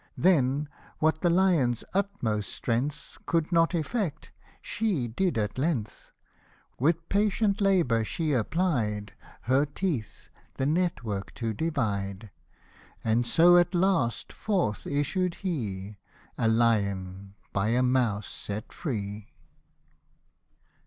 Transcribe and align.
Then 0.17 0.67
what 0.97 1.21
the 1.21 1.29
lion's 1.29 1.83
utmost 1.93 2.51
strength 2.51 3.19
Could 3.27 3.51
not 3.51 3.75
effect, 3.75 4.31
she 4.59 5.07
did 5.07 5.37
at 5.37 5.59
length: 5.59 6.11
With 6.79 7.07
patient 7.07 7.61
labour 7.61 8.03
she 8.03 8.33
applied 8.33 9.13
Her 9.41 9.63
teeth, 9.63 10.29
the 10.55 10.65
net 10.65 11.03
work 11.03 11.35
to 11.35 11.53
divide; 11.53 12.31
And 13.03 13.27
so 13.27 13.57
at 13.57 13.75
last 13.75 14.33
forth 14.33 14.87
issued 14.87 15.35
he, 15.35 15.97
A 16.35 16.47
lion, 16.47 17.35
by 17.53 17.67
a 17.67 17.83
mouse 17.83 18.25
set 18.27 18.73
free. 18.73 19.29